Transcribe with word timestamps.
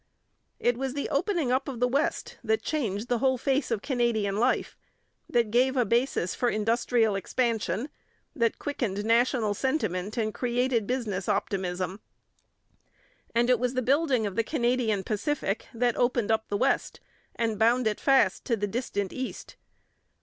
It 0.59 0.77
was 0.79 0.95
the 0.95 1.07
opening 1.09 1.51
up 1.51 1.67
of 1.67 1.79
the 1.79 1.87
West 1.87 2.39
that 2.43 2.63
changed 2.63 3.07
the 3.07 3.19
whole 3.19 3.37
face 3.37 3.69
of 3.69 3.83
Canadian 3.83 4.37
life, 4.37 4.75
that 5.29 5.51
gave 5.51 5.77
a 5.77 5.85
basis 5.85 6.33
for 6.33 6.49
industrial 6.49 7.13
expansion, 7.15 7.87
that 8.35 8.57
quickened 8.57 9.05
national 9.05 9.53
sentiment 9.53 10.17
and 10.17 10.33
created 10.33 10.87
business 10.87 11.29
optimism. 11.29 11.99
And 13.35 13.47
it 13.47 13.59
was 13.59 13.75
the 13.75 13.83
building 13.83 14.25
of 14.25 14.35
the 14.35 14.43
Canadian 14.43 15.03
Pacific 15.03 15.67
that 15.71 15.95
opened 15.95 16.31
up 16.31 16.47
the 16.49 16.57
West 16.57 16.99
and 17.35 17.59
bound 17.59 17.85
it 17.85 17.99
fast 17.99 18.43
to 18.45 18.57
the 18.57 18.65
distant 18.65 19.13
East. 19.13 19.55